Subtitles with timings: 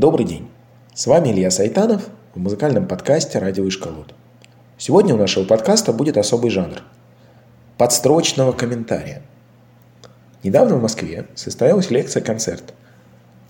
[0.00, 0.48] Добрый день!
[0.94, 4.14] С вами Илья Сайтанов в музыкальном подкасте «Радио Ишколот».
[4.78, 6.82] Сегодня у нашего подкаста будет особый жанр–
[7.76, 9.20] подстрочного комментария.
[10.42, 12.72] Недавно в Москве состоялась лекция-концерт,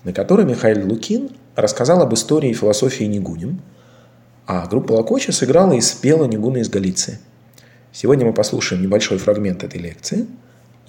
[0.03, 3.61] на которой Михаил Лукин рассказал об истории и философии Нигунин,
[4.45, 7.19] а группа Лакоча сыграла и спела Нигуна из Галиции.
[7.93, 10.27] Сегодня мы послушаем небольшой фрагмент этой лекции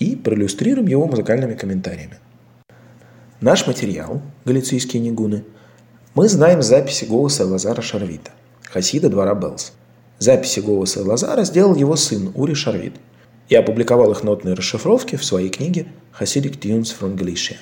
[0.00, 2.18] и проиллюстрируем его музыкальными комментариями.
[3.40, 5.44] Наш материал «Галицийские нигуны»
[6.14, 8.32] мы знаем записи голоса Лазара Шарвита,
[8.64, 9.72] хасида двора Белс.
[10.18, 12.94] Записи голоса Лазара сделал его сын Ури Шарвит
[13.48, 15.86] и опубликовал их нотные расшифровки в своей книге
[16.18, 17.56] «Hasidic Tunes from Galicia».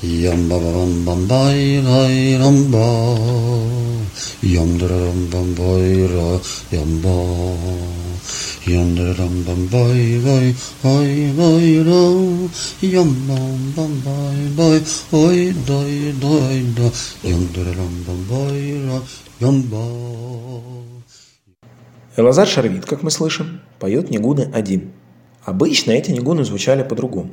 [0.00, 2.86] Yum ba bum bum bye rai rum ba
[4.42, 5.54] Yum da rum bum
[7.02, 7.97] ba
[22.16, 24.92] Элазар Шарвит, как мы слышим, поет нигуны один.
[25.44, 27.30] Обычно эти нигуны звучали по-другому.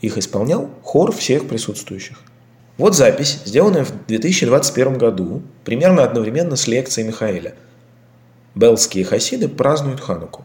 [0.00, 2.20] Их исполнял хор всех присутствующих.
[2.76, 7.54] Вот запись, сделанная в 2021 году, примерно одновременно с лекцией Михаэля.
[8.54, 10.44] Белские хасиды празднуют Хануку.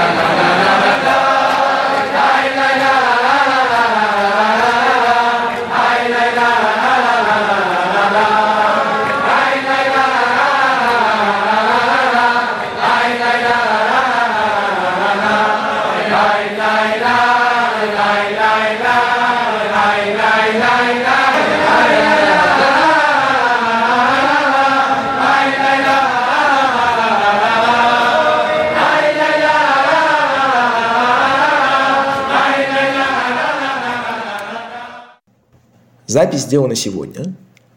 [36.07, 37.35] Запись сделана сегодня,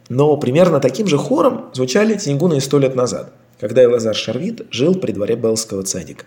[0.09, 2.19] но примерно таким же хором звучали
[2.57, 6.25] и сто лет назад, когда Лазар Шарвит жил при дворе Белского цадика.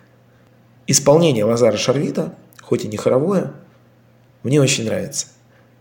[0.88, 3.54] Исполнение Лазара Шарвита, хоть и не хоровое,
[4.44, 5.28] мне очень нравится.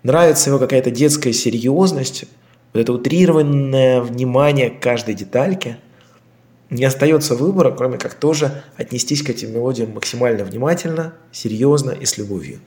[0.03, 2.25] Нравится его какая-то детская серьезность,
[2.73, 5.79] вот это утрированное внимание к каждой детальке.
[6.69, 12.19] Не остается выбора, кроме как тоже отнестись к этим мелодиям максимально внимательно, серьезно и с
[12.19, 12.59] любовью.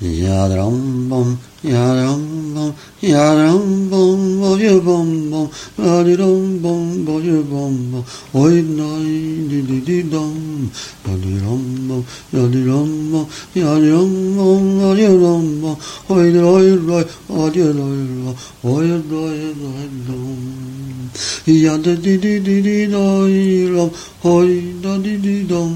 [0.00, 2.72] Yadram bom, yadram bum,
[3.02, 10.08] yadram bom, boju bum, bom, radiram bom, boju bom bom, oi noi di di di
[10.08, 10.70] dum,
[11.04, 15.76] radiram bom, radiram bom, yadram bum, boju bom bum,
[16.10, 21.10] oi noi roi, oi noi roi, oi noi noi dom,
[21.44, 23.90] yada di di di di doi rom,
[24.22, 25.74] oi da di di dom,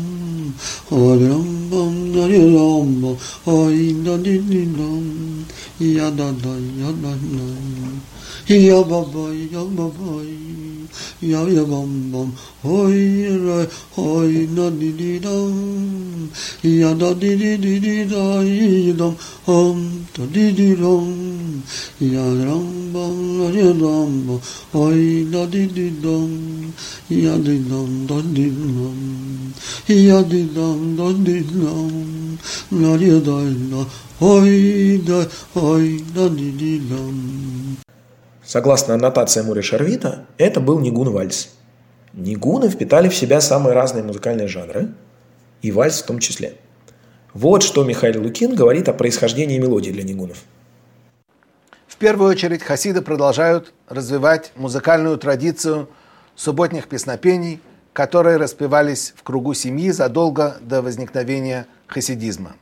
[0.90, 1.91] radiram bum
[2.22, 5.44] da yulom, ay da dilim,
[5.78, 8.21] ya da da ya da da.
[8.48, 10.22] Ya ba ba ya ba ba,
[11.20, 12.32] ya ya bam bam,
[12.64, 13.66] oi ra,
[13.96, 16.30] oi da di di dam,
[16.62, 19.16] ya da di di di di da i dam,
[19.46, 21.62] hum da di di dam,
[21.98, 24.40] ya ram bam da di ram bam,
[24.72, 26.72] oi da di di dam,
[27.08, 29.32] ya di dam da di dam.
[29.88, 32.38] Я дидам, да дидам,
[32.70, 33.86] на дай на,
[34.20, 37.82] ой да, ой да дидам.
[38.52, 41.48] Согласно аннотации Мури Шарвита, это был нигун-вальс.
[42.12, 44.90] Нигуны впитали в себя самые разные музыкальные жанры,
[45.62, 46.56] и вальс в том числе.
[47.32, 50.36] Вот что Михаил Лукин говорит о происхождении мелодий для нигунов.
[51.86, 55.88] В первую очередь хасиды продолжают развивать музыкальную традицию
[56.36, 57.58] субботних песнопений–
[57.92, 62.56] которые распевались в кругу семьи задолго до возникновения хасидизма.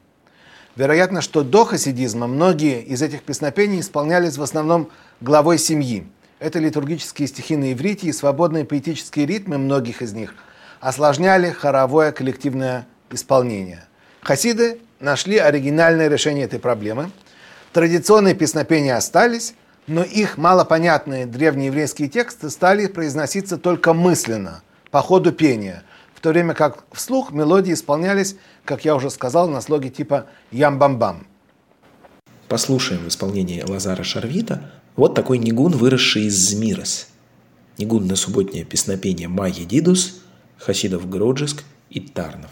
[0.76, 4.90] Вероятно, что до хасидизма многие из этих песнопений исполнялись в основном
[5.20, 6.06] главой семьи.
[6.38, 10.34] Это литургические стихи на иврите и свободные поэтические ритмы многих из них
[10.80, 13.84] осложняли хоровое коллективное исполнение.
[14.22, 17.10] Хасиды нашли оригинальное решение этой проблемы.
[17.72, 19.54] Традиционные песнопения остались,
[19.86, 25.82] но их малопонятные древнееврейские тексты стали произноситься только мысленно, по ходу пения,
[26.20, 28.36] в то время как вслух мелодии исполнялись,
[28.66, 31.26] как я уже сказал, на слоге типа «ям-бам-бам».
[32.46, 37.08] Послушаем в исполнении Лазара Шарвита вот такой нигун, выросший из Змирос.
[37.78, 40.20] Нигун на субботнее песнопение Майи Дидус,
[40.58, 42.50] Хасидов Гроджиск и Тарнов.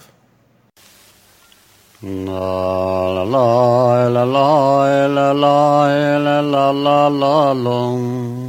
[2.01, 8.48] La la la la la la la la la la la.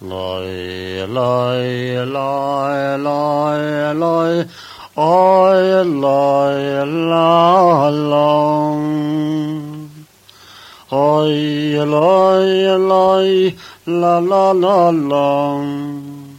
[0.00, 4.46] Loi, loi, loi, loi, loi,
[4.94, 8.86] oi, loi, la, long.
[10.92, 13.56] Oi, loi, loi,
[13.86, 16.38] la, la, la, long.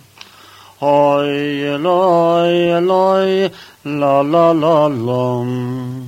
[0.79, 3.51] Oi, loi, loi,
[3.83, 6.07] la, la, la, long.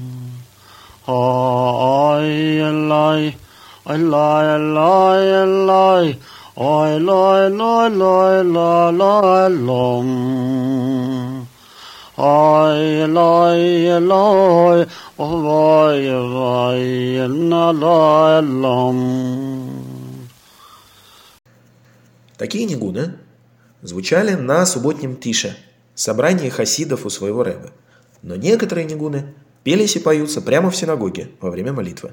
[1.06, 3.36] Oi, loi,
[3.84, 6.18] oi, loi, loi, loi,
[6.54, 11.48] Oi, loi, loi, loi, la, la, lom.
[12.18, 19.00] Oi, loi, loi, oi, oi, na, la, lom.
[22.38, 23.14] Такие нигуны
[23.82, 25.56] звучали на субботнем тише,
[25.96, 27.70] собрании хасидов у своего рэба.
[28.24, 29.34] Но некоторые нигуны
[29.64, 32.12] пелись и поются прямо в синагоге во время молитвы.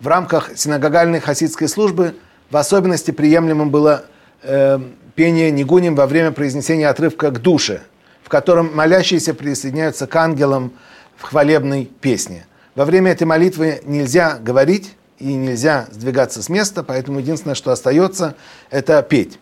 [0.00, 2.14] В рамках синагогальной хасидской службы–
[2.50, 4.04] в особенности приемлемым было
[4.42, 4.78] э,
[5.14, 7.82] пение нигуним во время произнесения отрывка к душе,
[8.22, 10.72] в котором молящиеся присоединяются к ангелам
[11.16, 12.46] в хвалебной песне.
[12.74, 18.36] Во время этой молитвы нельзя говорить и нельзя сдвигаться с места, поэтому единственное, что остается,
[18.70, 19.38] это петь.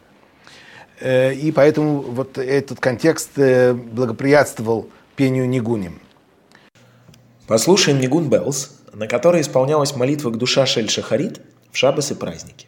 [1.01, 6.01] Э, и поэтому вот этот контекст э, благоприятствовал пению нигуним.
[7.47, 12.67] Послушаем Нигун Беллс, на которой исполнялась молитва к душа Шель Шахарит в шаббас и праздники.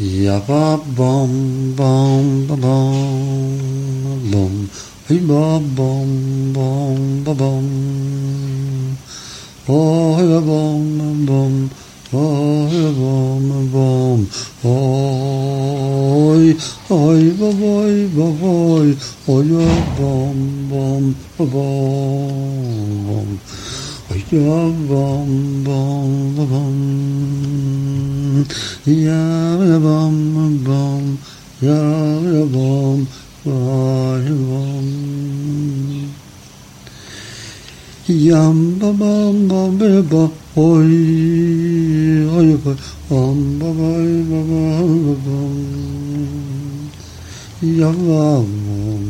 [0.00, 4.54] Ya ba bom bom, ba bom bom.
[5.04, 6.08] Hey ba bom
[6.56, 7.66] bom, ba bom.
[9.68, 11.68] Oh hey ba bom bom.
[12.08, 14.18] Oh hey ba bom bom.
[14.64, 16.56] Oi
[16.88, 18.88] oi ba boy ba boy
[19.28, 20.36] oi ba bom
[20.72, 21.04] bom,
[21.36, 23.28] ba bom bom.
[24.12, 24.60] Ya
[24.90, 26.76] bam bam bam
[28.84, 29.24] Ya
[29.80, 30.16] bam
[30.64, 31.04] bam
[31.60, 31.80] Ya
[32.52, 32.98] bam
[33.44, 34.86] Vay bam
[38.06, 39.78] Yam bam bam bam
[40.10, 40.92] bam Oy
[42.36, 42.76] oy oy
[43.08, 45.56] Bam bam bam bam bam
[47.62, 49.01] Yam bam bam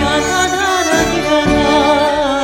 [0.00, 2.43] Yatağına gidenler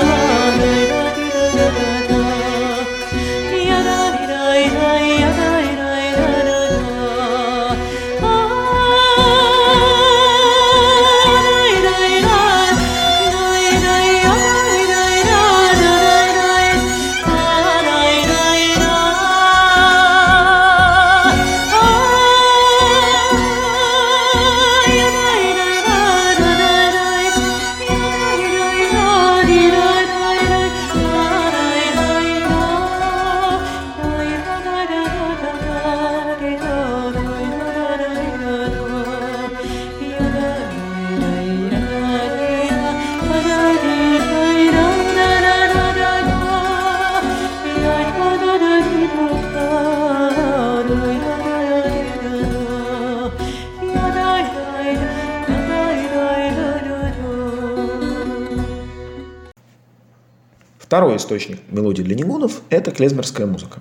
[61.20, 63.80] источник мелодий для нигунов– это клезмерская музыка.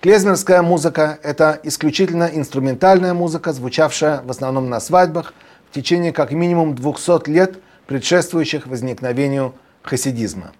[0.00, 5.34] Клезмерская музыка– это исключительно инструментальная музыка, звучавшая в основном на свадьбах
[5.68, 10.52] в течение как минимум 200 лет, предшествующих возникновению хасидизма.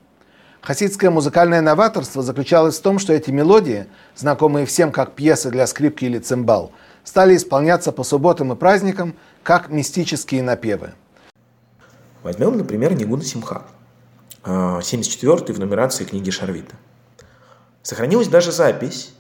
[0.63, 3.87] Хасидское музыкальное новаторство заключалось в том, что эти мелодии,
[4.17, 6.73] знакомые всем как пьесы для скрипки или цимбал,
[7.05, 10.95] стали исполняться по субботам и праздникам как мистические напевы.
[12.25, 13.63] Возьмем, например, Нигуна Симха–
[14.47, 16.77] 74 в нумерации книги Шарвита.
[17.83, 19.13] Сохранилась даже запись,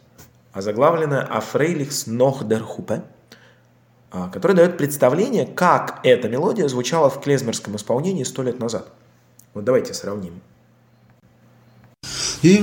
[0.53, 3.03] озаглавленная «Афрейлихс нох дер хупе»,
[4.13, 8.89] а, которая дает представление, как эта мелодия звучала в клезмерском исполнении сто лет назад.
[9.53, 10.41] Вот давайте сравним.
[12.43, 12.63] Это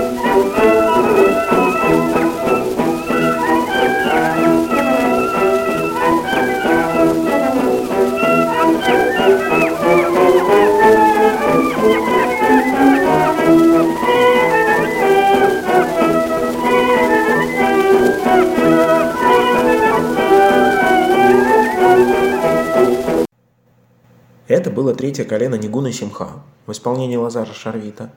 [25.01, 28.11] третье колено Нигуна Симха в исполнении Лазара Шарвита.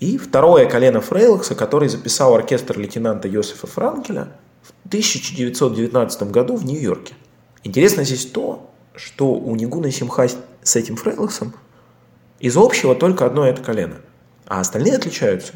[0.00, 4.28] И второе колено Фрейлокса, который записал оркестр лейтенанта Йосифа Франкеля
[4.60, 7.14] в 1919 году в Нью-Йорке.
[7.64, 10.28] Интересно здесь то, что у Нигуна Симха
[10.62, 11.54] с этим Фрейлоксом
[12.38, 13.96] из общего только одно это колено,
[14.46, 15.54] а остальные отличаются.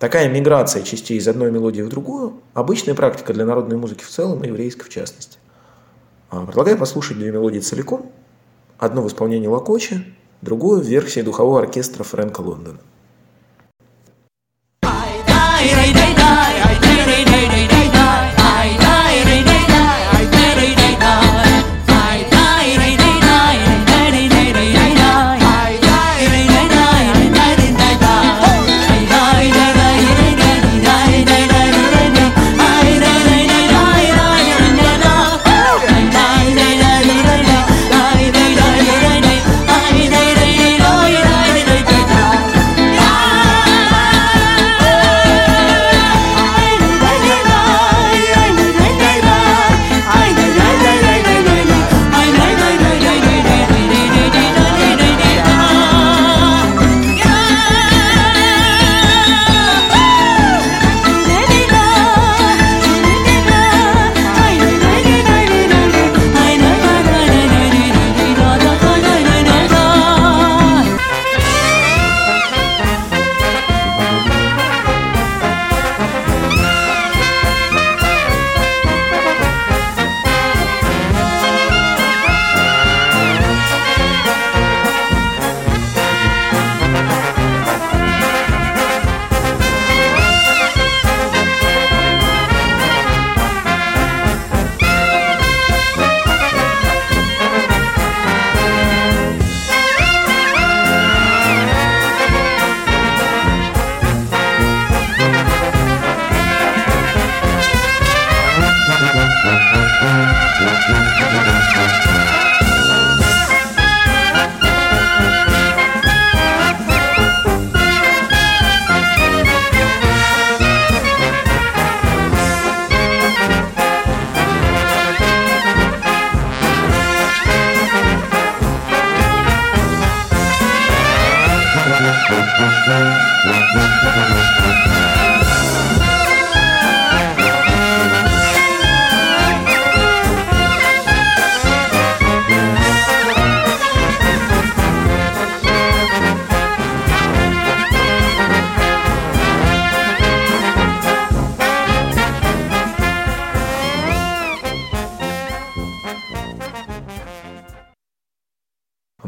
[0.00, 4.42] Такая миграция частей из одной мелодии в другую– обычная практика для народной музыки в целом
[4.42, 5.38] и еврейской в частности.
[6.28, 8.10] А, предлагаю послушать две мелодии целиком,
[8.80, 10.04] одну в исполнении Лакочи,
[10.42, 12.80] другую в версии духового оркестра Фрэнка Лондона.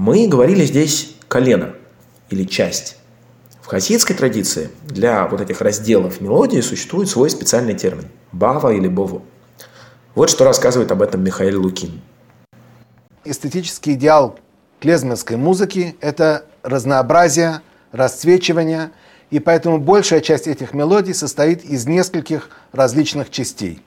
[0.04, 1.74] Мы говорили здесь колено
[2.28, 3.01] или часть.
[3.72, 9.22] Хасидской традиции для вот этих разделов мелодии существует свой специальный термин– бава или бово.
[10.14, 12.02] Вот что рассказывает об этом Михаил Лукин.
[13.24, 14.38] Эстетический идеал
[14.78, 17.62] клезмерской музыки– это разнообразие,
[17.92, 18.90] расцвечивание,
[19.30, 23.82] и поэтому большая часть этих мелодий состоит из нескольких различных частей.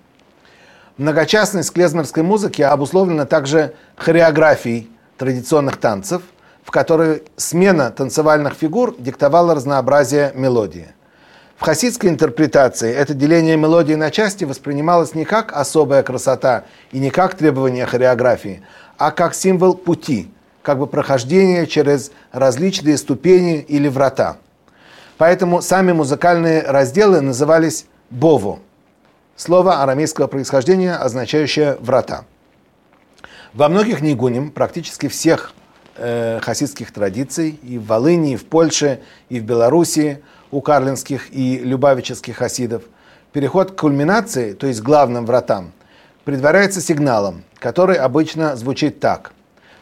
[0.98, 4.90] Многочастность клезмерской музыки обусловлена также хореографией
[5.20, 6.24] традиционных танцев,
[6.66, 10.88] в которой смена танцевальных фигур диктовала разнообразие мелодии.
[11.58, 17.12] В хасидской интерпретации это деление мелодии на части воспринималось не как особая красота и не
[17.12, 18.64] как требование хореографии,
[18.98, 20.30] а как символ пути,
[20.64, 24.38] как бы прохождение через различные ступени или врата.
[25.18, 28.60] Поэтому сами музыкальные разделы назывались бово.
[29.38, 32.26] Слово арамейского происхождения, означающее «врата».
[33.54, 35.54] Во многих нигуним, практически всех
[35.98, 39.00] э, хасидских традиций, и в Волыни, и в Польше,
[39.30, 40.22] и в Белоруссии,
[40.52, 42.84] у карлинских и любавических хасидов,
[43.34, 45.72] переход к кульминации, то есть главным вратам,
[46.24, 49.34] предваряется сигналом, который обычно звучит так.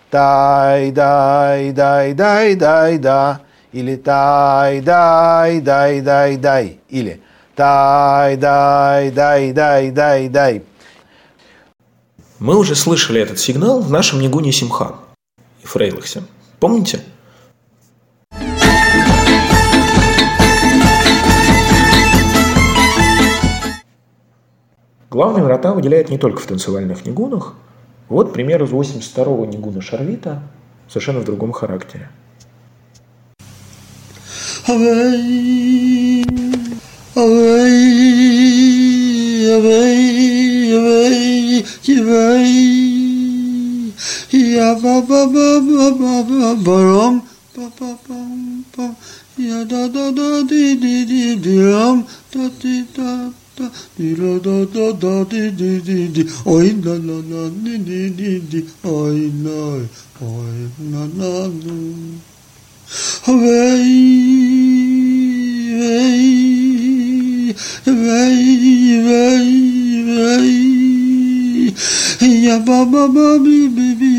[0.09, 3.41] Тай, дай, дай, дай, дай, да.
[3.71, 6.79] Или тай, дай, дай, дай, дай.
[6.89, 7.21] Или
[7.55, 10.63] тай, дай, дай, дай, дай, дай.
[12.39, 14.95] Мы уже слышали этот сигнал в нашем Нигуне Симха
[15.63, 16.23] и Фрейлахсе.
[16.59, 16.99] Помните?
[25.09, 27.53] Главные врата выделяют не только в танцевальных нигунах.
[28.09, 30.41] Вот пример из 82-го нигуна Шарвита,
[30.87, 32.09] совершенно в другом характере.
[34.65, 36.23] Away,
[37.15, 37.83] away,
[39.59, 40.03] away,
[41.87, 42.72] away.
[44.53, 47.15] Ya ba ba ba ba ba ba ba rum,
[47.55, 48.93] ba ba bum bum.
[49.35, 53.65] Ya da da da di di di di rum, da di da da
[53.97, 56.21] di da da da da di di di di.
[56.45, 58.59] Oi la la la di di di di.
[58.85, 59.81] Oi la,
[60.21, 61.77] oi la la la.
[63.25, 63.89] Away,
[65.73, 66.29] away,
[67.89, 68.37] away,
[69.01, 69.49] away,
[70.13, 70.73] away.
[72.45, 74.12] Ya ba ba ba bi bi bi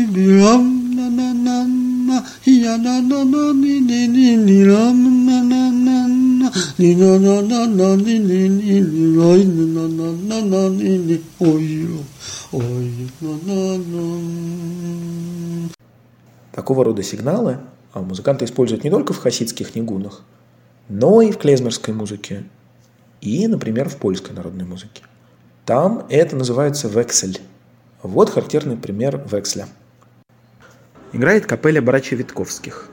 [16.53, 17.59] Такого рода сигналы
[17.95, 20.23] а музыканты используют не только в хасидских нигунах,
[20.89, 22.43] но и в клезмерской музыке
[23.21, 25.03] и, например, в польской народной музыке.
[25.65, 27.39] Там это называется вексель.
[28.03, 29.67] Вот характерный пример векселя.
[31.15, 32.89] Играет капелля Барача Витковских.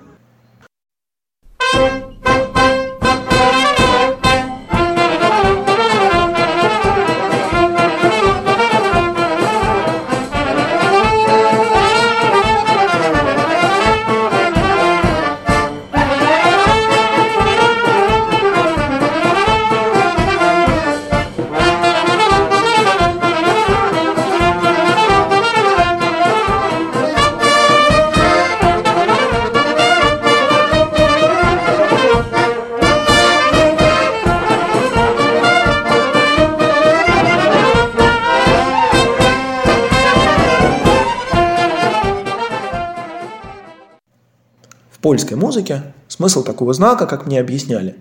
[45.13, 47.97] Польской музыке смысл такого знака, как мне объясняли,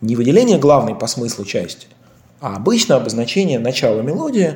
[0.00, 1.88] не выделение главной по смыслу части,
[2.40, 4.54] а обычно обозначение начала мелодии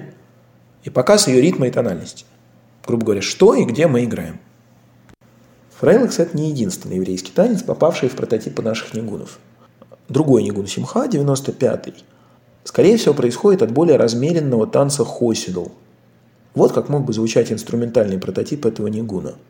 [0.84, 2.24] и показ ее ритма и тональности.
[2.86, 4.40] Грубо говоря, что и где мы играем.
[5.78, 9.38] Фрейлакс– это не единственный еврейский танец, попавший в прототипы наших нигунов.
[10.08, 12.04] Другой нигун Симха, 95-й,
[12.64, 15.66] скорее всего, происходит от более размеренного танца хосидл.
[16.54, 19.34] Вот как мог бы звучать инструментальный прототип этого нигуна–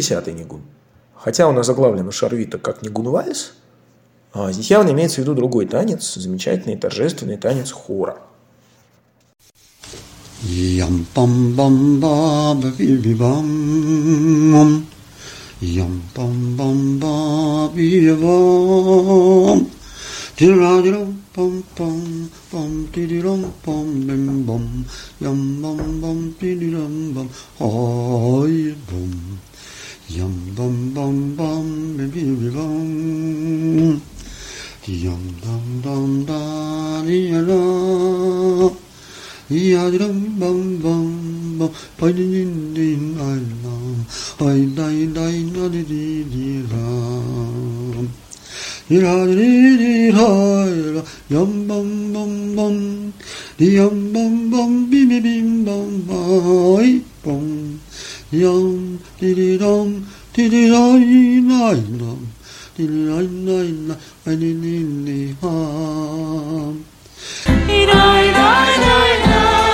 [0.00, 0.62] 70-й нигун.
[1.14, 3.52] Хотя он озаглавлен у Шарвита как нигун вальс,
[4.32, 8.18] а здесь явно имеется в виду другой танец, замечательный торжественный танец хора.
[10.42, 14.86] Yum bum bum ba ba bi bi bum.
[15.60, 19.68] Yum bum bum ba bi bi bum.
[20.40, 24.64] Dira dira pom pom pom tidirom pom bim bom
[25.20, 26.32] yam bom bom
[30.16, 34.02] Yum bum bum bum baby bum
[34.84, 37.60] Yum dum dum da di da
[39.48, 44.02] Ya dum bum bum bum Pai din din din I love
[44.40, 46.86] I die die da di di di da
[48.90, 50.28] Ira di di ha
[50.66, 52.76] ira Yum bum bum bum
[53.58, 57.89] Yum bum bum bim bim bum bum Oi bum Bye bum
[58.32, 62.32] Yum, diddy dum, diddy nine nine
[62.76, 66.84] diddy nine nine nine, I didn't need harm.
[67.48, 69.69] Nine nine nine nine.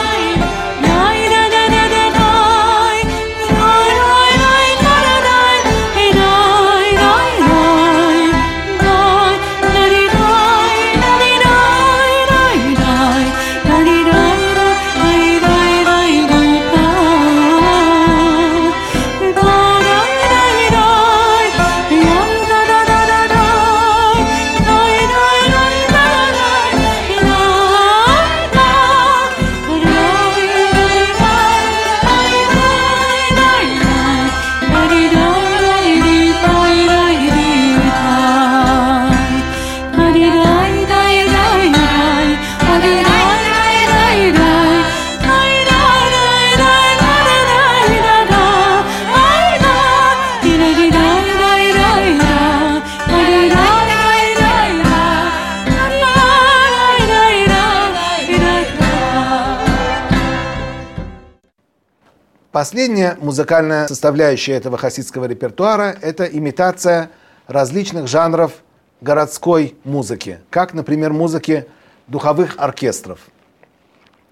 [62.76, 67.08] Последняя музыкальная составляющая этого хасидского репертуара– это имитация
[67.46, 68.52] различных жанров
[69.00, 71.68] городской музыки, как, например, музыки
[72.06, 73.20] духовых оркестров.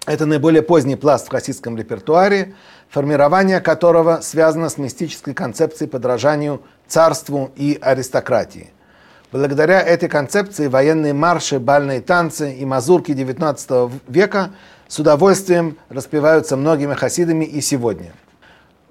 [0.05, 2.53] Это наиболее поздний пласт в хасидском репертуаре,
[2.87, 8.69] формирование которого связано с мистической концепцией подражанию царству и аристократии.
[9.31, 14.51] Благодаря этой концепции военные марши, бальные танцы и мазурки XIX века
[14.87, 18.13] с удовольствием распеваются многими хасидами и сегодня.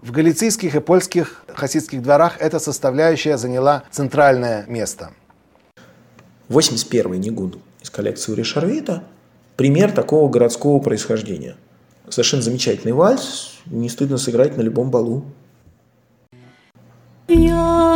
[0.05, 5.13] В галицийских и польских хасидских дворах эта составляющая заняла центральное место.
[6.51, 9.05] 81-й Нигун из коллекции Уришарвита–
[9.57, 11.57] пример такого городского происхождения.
[12.11, 15.25] Совершенно замечательный вальс, не стыдно сыграть на любом балу.
[17.27, 17.95] Что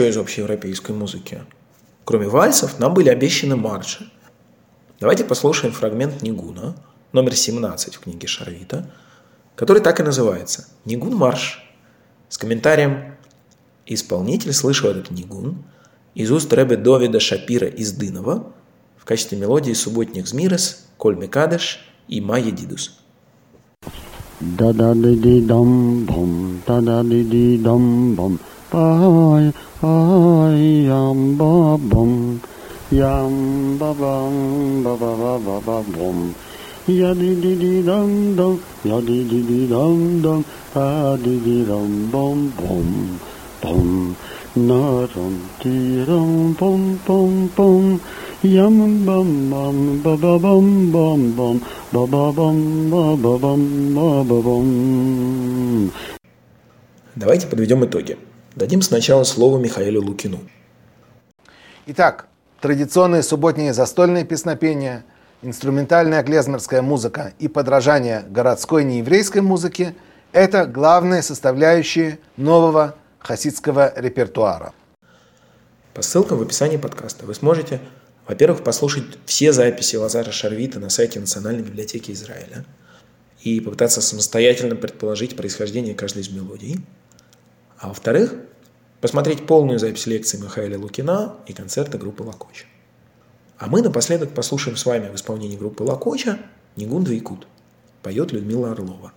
[0.00, 1.42] еще из общеевропейской музыки?
[2.04, 4.10] Кроме вальсов, нам были обещаны марши.
[4.98, 6.74] Давайте послушаем фрагмент Нигуна,
[7.12, 8.90] номер 17 в книге Шарвита,
[9.56, 11.62] который так и называется «Нигун марш»
[12.30, 13.14] с комментарием
[13.84, 15.64] «Исполнитель слышал этот нигун
[16.14, 18.52] из уст Рэбе Довида Шапира из Дынова
[18.96, 22.96] в качестве мелодии субботних Змирес, Коль Мекадеш и Майя Дидус».
[24.40, 24.94] Da da
[37.56, 43.18] di dum dum, ya di di di dum dum, da di di dum bum bum,
[43.62, 44.14] bum.
[44.56, 48.00] Na dum di dum bum bum bum.
[48.42, 51.60] Yam bum bum ba ba bum bum bum,
[51.92, 55.90] ba ba bum ba ba bum ba ba bum.
[57.16, 58.16] Давайте подведем итоги.
[58.56, 60.40] Дадим сначала слово Михаилу Лукину.
[61.86, 62.26] Итак,
[62.60, 65.04] традиционные субботние застольные песнопения,
[65.42, 69.94] инструментальная клезмерская музыка и подражание городской нееврейской музыке–
[70.32, 74.72] это главные составляющие нового хасидского репертуара.
[75.94, 77.80] По ссылкам в описании подкаста вы сможете,
[78.26, 82.64] во-первых, послушать все записи Лазара Шарвита на сайте Национальной библиотеки Израиля
[83.42, 86.80] и попытаться самостоятельно предположить происхождение каждой из мелодий.
[87.80, 88.34] А во-вторых,
[89.00, 92.66] посмотреть полную запись лекции Михаила Лукина и концерта группы Лакоча.
[93.58, 96.38] А мы напоследок послушаем с вами в исполнении группы Лакоча
[96.76, 97.46] «Негунда Якут».
[98.02, 99.12] Поет Людмила Орлова.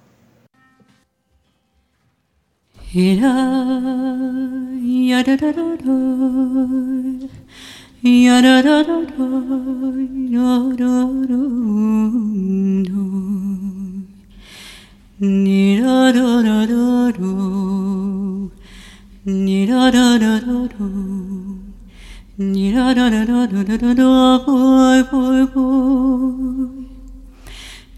[24.46, 26.84] Boy, boy, boy.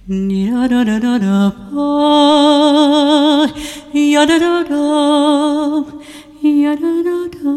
[0.08, 3.50] Da da da da da boy,
[4.14, 4.84] ya da da da,
[6.44, 7.54] ya da da da,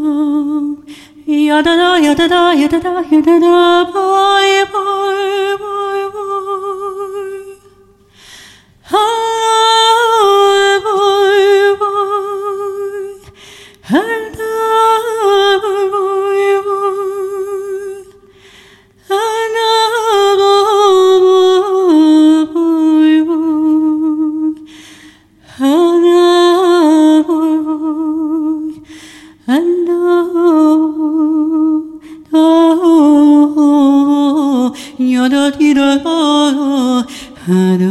[1.26, 5.20] ya da da ya da da ya da da ya da da boy, boy,
[5.60, 7.32] boy, boy.
[8.90, 10.07] Ah,
[37.48, 37.88] da da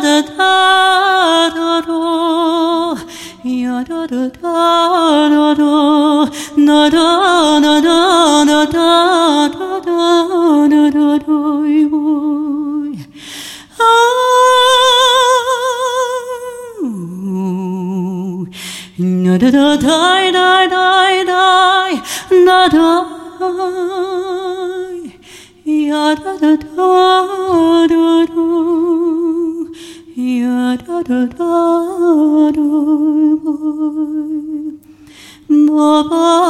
[0.00, 0.40] da da
[1.86, 3.01] da
[3.44, 4.38] やだだだだだ
[6.56, 11.20] なだなだなだだだなだだい
[11.86, 12.94] おい
[13.78, 13.80] あ
[16.78, 16.80] あ
[19.02, 21.96] なだだだいだいだいだい
[22.44, 23.04] なだ
[25.64, 26.58] いやだだだ
[27.88, 27.92] だだ
[30.42, 31.34] やだだだ
[32.52, 33.01] だ
[35.52, 36.41] Baba.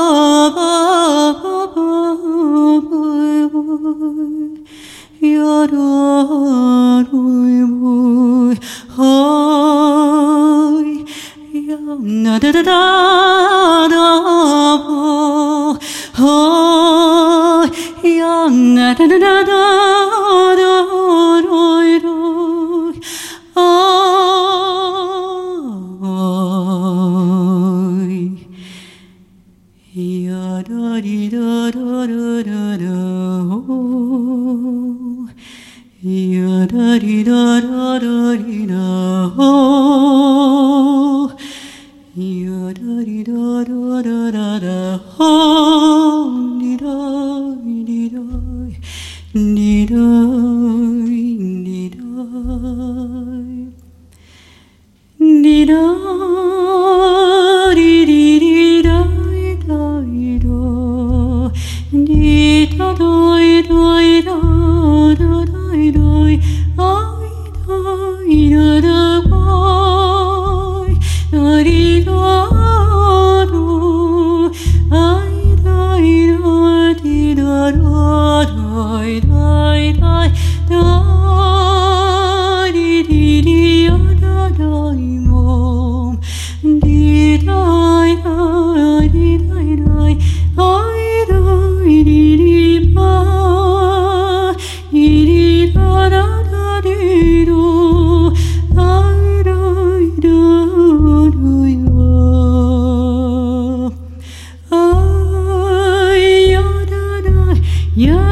[108.02, 108.31] Yeah.